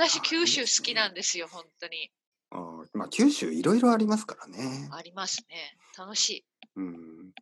[0.00, 2.10] 私、九州好きなんですよ、本当に。
[2.52, 4.88] あーまあ、九州いろいろありますからね。
[4.92, 5.76] ありますね。
[5.98, 6.44] 楽しい。
[6.76, 7.32] うん。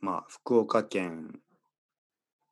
[0.00, 1.40] まあ、福岡県。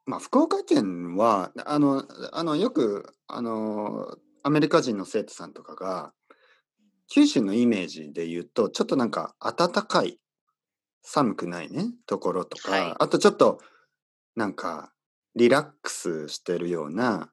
[0.04, 6.12] まあ、福岡県は、あの、あの、よく、あの、アメリカ人の生徒さんとかが、
[7.08, 10.20] 九州のイメージで言うと、ちょっとなんか暖かい、
[11.00, 13.60] 寒くないね、ところとか、はいあとちょっと、
[14.34, 14.92] なんか、
[15.34, 17.32] リラックスしてるような、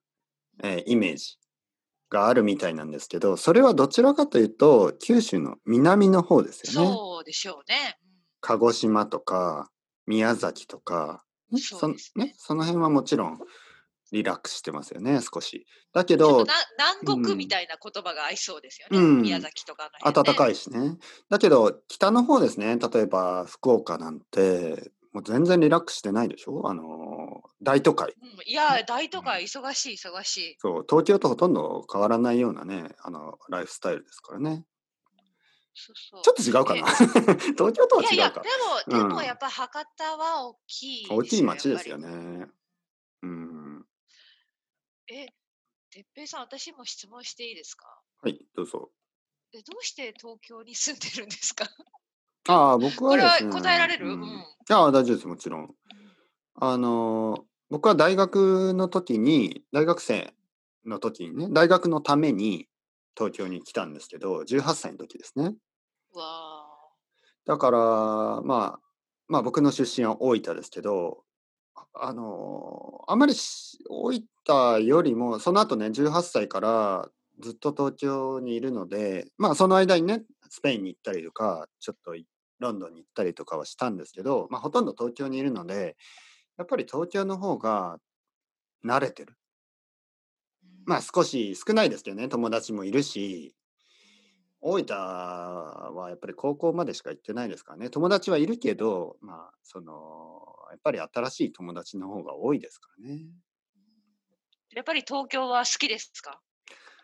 [0.61, 1.37] えーイメージ
[2.09, 6.87] があるみたいなんですけど、それはどちらかというと、九州の南の方ですよね。
[6.93, 7.97] そうでしょうね。
[8.41, 9.69] 鹿児島とか
[10.05, 13.39] 宮崎とか、ねそねね、その辺はもちろん
[14.11, 15.65] リラックスしてますよね少し。
[15.93, 16.45] だけど
[17.05, 18.97] 南国みたいな言葉が合いそうですよね。
[18.97, 20.23] うん宮崎とかの辺、ね。
[20.23, 20.97] 暖かいしね。
[21.29, 26.67] だけど北の方ですね例えば福岡なんてもう全然リラックスしてないでしょ？
[26.67, 26.83] あの
[27.63, 28.13] 大都会。
[28.21, 30.55] うん、いや、大都会忙しい、忙しい。
[30.59, 34.65] そう東京とほとんど変わらないようなねあのライフスタイルですからね。
[35.75, 36.95] そうそうちょっと違うかな
[37.57, 38.41] 東京とはいやいや、違うか。
[38.41, 38.49] で
[38.91, 41.97] も、でうんもやっぱ博多は大きい、大きい町ですよ。
[41.97, 42.45] ね。
[43.23, 43.87] うん。
[45.07, 45.25] え、
[45.89, 47.87] てっぺいさん、私も質問していいですか？
[48.21, 48.91] はいどうぞ。
[49.51, 51.65] えどうして東京に住んでるんですか？
[52.49, 53.37] ああ、僕はこれは。
[53.39, 55.75] 答えられる、ううんんああ、大丈夫です、もちろん。
[56.55, 60.31] あのー、僕は大学の時に、大学生
[60.85, 62.67] の時にね、大学のために
[63.17, 65.55] 東京に来たんですけど、18歳の時ですね。
[66.13, 66.67] うわ
[67.47, 67.79] だから、
[68.43, 68.79] まあ、
[69.27, 71.23] まあ僕の出身は大分ですけど、
[71.73, 82.27] ああのー、あまりし大分よりも、その後ね、18歳からずっと東京にいるので、まあその間にね、スペインに行ったりとか、ちょっとい
[82.59, 85.95] ロンドンに行ったりとかはしたんですけど、まあほとんど東京にいるので、
[86.57, 87.99] やっぱり東京の方が
[88.85, 89.33] 慣れてる。
[89.33, 93.55] ーまあ少し少ないですけどね、友達もいるし、
[94.61, 97.89] 大分はやっぱり高校までしか行ってないですからね。
[97.89, 103.25] 友達はいるけど、まあ、その、やっぱり新しい友達の方が多いですからね。
[104.71, 106.39] やっぱり東京は好きですか？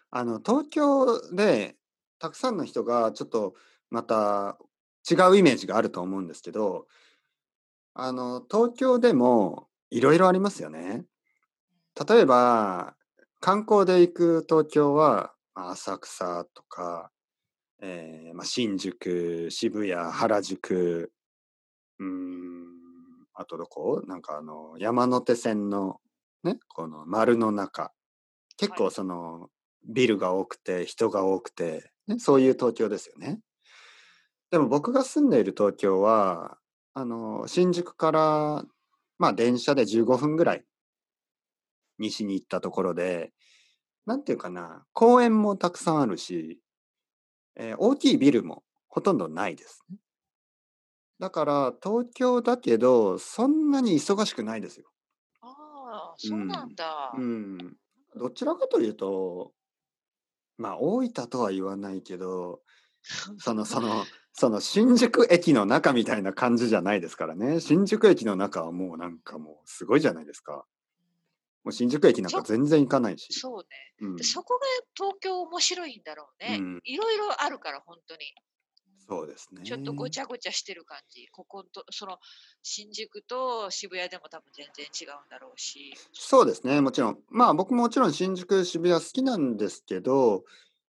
[0.09, 1.75] あの、東京で
[2.17, 3.55] たくさんの人がちょっと
[3.89, 4.57] また
[5.09, 6.87] 違うイメージがあると思うんですけど、
[7.93, 11.05] あの、東京でもいろいろありますよね。
[12.07, 12.95] 例えば、
[13.39, 17.11] 観光で行く東京は、まあ浅草とか、
[17.81, 21.11] えーまあ、新宿、渋谷、原宿、
[21.99, 22.67] うーん、
[23.33, 24.01] あとどこ？
[24.05, 25.99] なんかあの、山手線の
[26.43, 27.91] ね、この丸の中。
[28.57, 29.49] 結構はいその、
[29.87, 33.39] ビルが多くて、人が多くて、ね、そういう東京ですよね。
[34.51, 36.58] でも僕が住んでいる東京は、
[36.99, 38.65] あの、新宿から、
[39.17, 40.65] まあ電車で15分ぐらい
[41.97, 43.31] 西に行ったところで、
[44.05, 46.59] なんていうかな、公園もたくさんあるし、
[47.55, 49.97] えー大きいビルもほとんどないですね。
[51.19, 54.91] だから東京だけど、そんなに忙しくないですよ。
[55.39, 57.13] ああ、そうなんだ。
[57.17, 57.77] うん。
[58.17, 59.53] どちらかというと、
[60.57, 62.59] まあ大分とは言わないけど、
[63.39, 64.05] その、その、
[64.39, 67.59] その新宿駅の中みたいな感じじゃないですからね。
[67.59, 70.65] 新宿駅の中はもうなんかもうすごいじゃないですか。
[71.65, 73.33] もう新宿駅なんか全然行かないし。
[73.33, 73.65] そうね。
[73.99, 74.61] うんで、そこが
[74.95, 76.55] 東京面白いんだろうね。
[76.57, 78.19] うんいろいろあるから、本当に。
[79.09, 79.63] そうですね。
[79.65, 81.27] ちょっとごちゃごちゃしてる感じ。
[81.33, 82.17] ここと、その、
[82.63, 85.93] 新宿と渋谷でも多分全然違うんだろうし。
[86.13, 87.19] そうですね、もちろん。
[87.27, 90.45] まあ僕ももちろん新宿、渋谷好きなんですけど、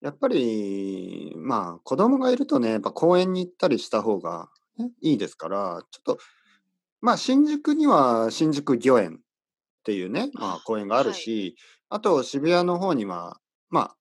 [0.04, 6.20] やっぱり、まあ子供がいるとね、やっぱ公園に行ったりした方が、ね、いいですから、ちょっと、
[7.00, 9.20] まあ新宿には新宿御苑っ
[9.86, 11.56] ていうね、まあ公園があるし、
[11.88, 13.96] あと渋谷の方には、まあ、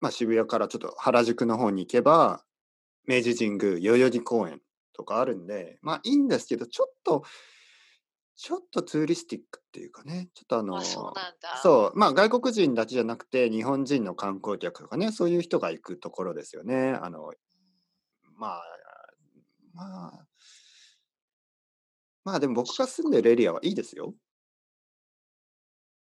[0.00, 2.42] まあ渋谷からちょっと原宿の方に行けば、
[3.06, 4.60] 明治神宮、代々木公園
[4.94, 7.22] とかあるんで、まあいいんですけど、ちょっと、
[8.38, 11.12] ちょっとツーリスティックっていうかね、ちょっとあの、あ、そう。
[11.60, 16.96] そう、まあ外国人だけじゃなくて、日本人の観光客とかね、そういう人が行くところですよね。
[17.02, 17.32] あの、
[18.36, 18.62] まあ、
[19.74, 20.26] まあ、
[22.22, 24.14] まあでも僕が住んでるエリアはいいですよ。